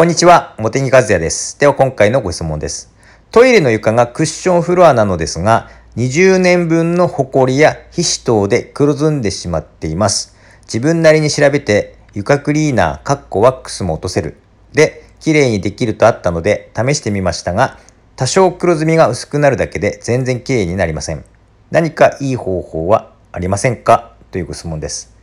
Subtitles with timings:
[0.00, 1.60] こんにちは、茂木和也です。
[1.60, 2.90] では今回のご質問です。
[3.30, 10.34] トイレの床がクッションフロアなのですが、20年分のホコリや皮脂等で黒ずんでしまっています。
[10.62, 14.38] 自分なりに調べて、床クリーナー、カッコワックスも落とせる。
[14.72, 17.78] で、綺麗にできるとあったので試してみましたが、
[18.16, 21.26] 多少黒ずみが薄くなるだけで全然綺麗になりません。
[21.70, 24.14] 何かいい方法はありませんか？
[24.30, 25.19] というご質問です。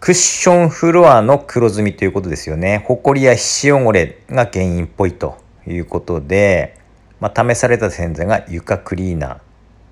[0.00, 2.84] クッションフロアの黒ずみということですよね。
[2.86, 6.78] ホコリや皮脂汚れが原因っぽいということで、
[7.20, 9.38] まあ、試された洗剤が床クリーナー、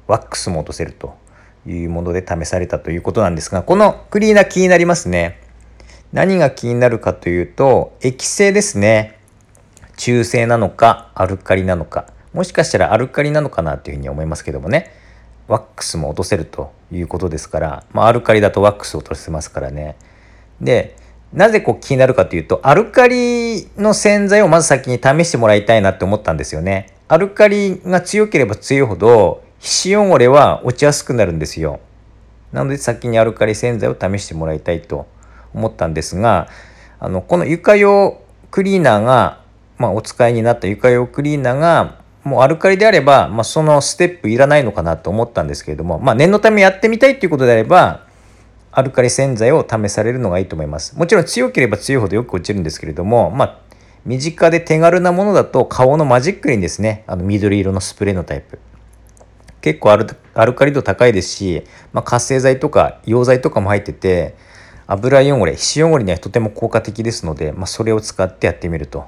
[0.06, 1.16] ワックスも落とせると
[1.66, 5.40] いうもので試されたということなんですが、このクリーナー気になりますね。
[6.12, 9.18] 何が気になるかというと、液性ですね。
[9.96, 12.06] 中性なのか、アルカリなのか。
[12.32, 14.92] もしかしたらアルカリなのかなというふうに思いますけどもね。
[15.48, 19.96] ワックスも落とせるということですから、まあ、アルカリだとワックスを落とせますからね。
[20.60, 20.96] で、
[21.32, 26.94] なぜこう気になるかというと、アルカリの洗剤をまず先に試してもらいたいなって思ったんですよね。
[27.08, 31.80] アルカリが強ければ強いほど、皮脂汚れは落ちやすくなるんですよ。
[32.52, 35.06] なので先にアルカリ洗剤を試してもらいたいと
[35.52, 36.48] 思ったんですが、
[36.98, 39.40] あの、この床用クリーナーが、
[39.78, 48.04] まあ、お使いになった床用クリーナーが、もうアルカリであれば、まあ、そのステップいらないのかなと思ったんですけれども、まあ、念のためやってみたいっていうことであれば、
[48.72, 50.98] アルカリ洗剤を試されるのがいいと思います。
[50.98, 53.58] もちろん強ければ強いほどよく落ちるんですけれども、まあ、
[54.04, 58.58] 身近で手軽なものだと顔のマジックにですね、あの緑色のスプレーのタイプ。
[59.60, 64.34] 結構アルアルカリ度高いですし、まあ、活性剤とか溶剤とかも入ってて、
[64.88, 69.04] 油汚れ、皮脂汚れにはとても効果的ですので、まあ、それを使ってやってみると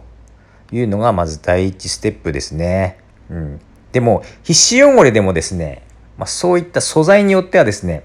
[0.70, 3.08] いうのがまず第一ステップですね。
[3.31, 3.61] うん、
[3.93, 5.83] でも皮脂汚れでもですね、
[6.17, 8.05] まあ、そういった素材によってはですね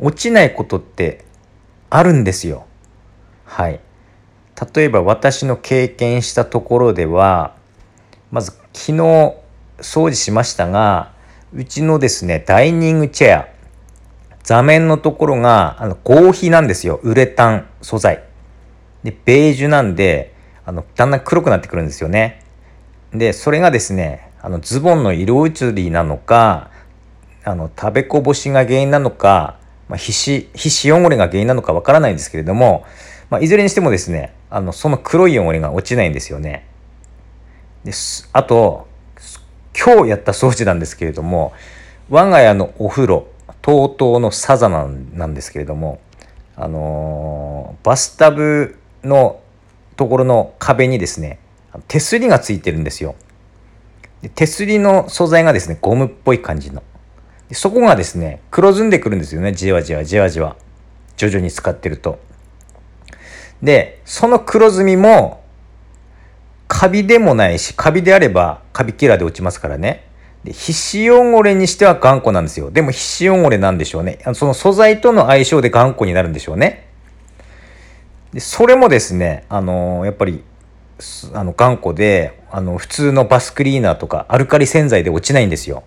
[0.00, 1.24] 落ちないことって
[1.90, 2.66] あるんですよ。
[3.44, 3.80] はい。
[4.74, 7.56] 例えば私の経験したところでは
[8.30, 9.34] まず昨日
[9.78, 11.12] 掃除しましたが
[11.54, 13.48] うちのですねダイニングチェア
[14.42, 18.24] 座面のところがあの合皮なんですよウレタン素材
[19.02, 20.34] でベージュなんで
[20.64, 22.44] あのだんだん黒くなってくるんですよね
[23.12, 26.70] でそれがですねあのズボンの色移りなのか
[27.44, 29.56] あの食べこぼしが原因なのか、
[29.88, 32.84] まあ、皮脂皮脂汚れが原因なのかわからないんですけれども、
[33.30, 36.66] まあ、いずれにしてもですねあのその黒い汚れが落ちないんですよね。
[37.84, 38.88] ですあと
[39.78, 41.52] 今日やった掃除なんですけれども
[42.10, 43.26] 我が家のお風呂
[43.62, 46.00] TOTO のサザナなんですけれども
[46.56, 49.40] あのー、バスタブの
[49.96, 51.38] ところの壁にですね
[51.88, 53.14] 手すりがついてるんですよ。
[54.22, 56.82] で手すりの素材がですねゴムっぽい感じの。
[57.48, 59.52] でそこがですね黒ずんでくるんですよね。
[59.52, 60.56] じわじわじわじわ。
[61.16, 62.18] 徐々に使ってると。
[63.62, 65.42] でその黒ずみも
[66.68, 70.08] カビでもないしカビであればカビキラーで落ちますからね。
[70.44, 72.70] で皮脂汚れにしては頑固なんですよ。
[72.70, 74.18] でも皮脂汚れなんでしょうね。
[74.34, 76.88] その素材との相性で頑固になるんでしょうね。
[78.32, 80.42] でそれもですねあのー、やっぱり
[81.34, 85.84] あの頑固であの普通のバスクリーナーとかアルカリ洗剤で落ちないんですよ。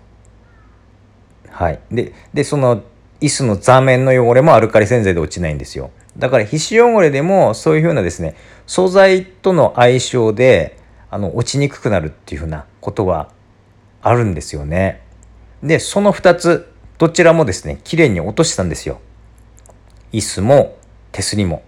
[1.48, 2.82] はい、ででその
[3.20, 5.90] 椅子の座面の汚れもアルカリ洗剤で落ちないんですよ。
[6.18, 8.34] だから皮脂汚れでもそういうふうなですね
[8.66, 10.76] 素材との相性で
[11.08, 13.30] あの落ちにくくなるっていうふうなことは
[14.02, 15.02] あるんですよね。
[15.62, 18.98] でその2つどちらもですね綺麗に落としたんですよ。
[20.12, 20.76] 椅子も
[21.12, 21.62] 手すりも。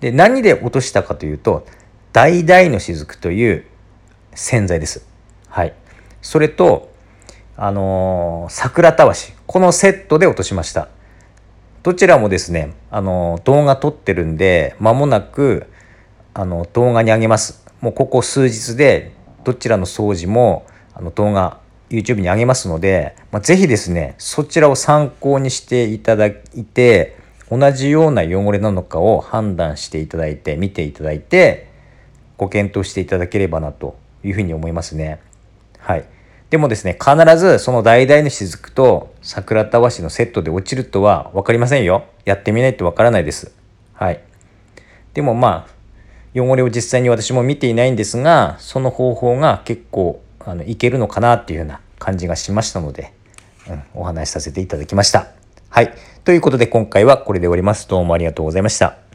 [0.00, 1.66] で何で落としたかというと
[2.12, 3.64] 橙の雫という
[4.36, 5.04] 洗剤です。
[5.48, 5.74] はい。
[6.20, 6.92] それと、
[7.56, 9.32] あのー、桜たわし。
[9.46, 10.88] このセットで落としました。
[11.82, 15.66] どちらもですね、あのー、動画撮ってるんで、間もなく、
[16.34, 17.64] あの、動画にあげます。
[17.80, 19.12] もうここ数日で、
[19.44, 21.58] どちらの掃除も、あの、動画、
[21.88, 27.16] YouTube にあげますので、まあ、ぜひですね、そちらを参考にしていただいて、
[27.50, 31.70] 同じような汚れなのかを判断していただいて、見ていただいて、
[32.36, 33.96] ご検討していただければなと
[34.26, 35.20] いうふうに思いますね。
[35.78, 36.04] はい。
[36.50, 42.04] でもですね、必ずその橙の雫と桜たわしのセットで落ちるとは分かりませんよ。
[42.24, 43.52] やってみないと分からないです。
[43.94, 44.20] はい。
[45.14, 53.12] でもまあ、汚れを実際に私も見ていないんですが、その方法が結構あのいけるのかなっていうような感じがしましたので、
[53.68, 55.28] うん、お話しさせていただきました。
[55.70, 55.94] はい。
[56.24, 57.88] ということで今回はこれで終わります。
[57.88, 59.05] どうもありがとうございました。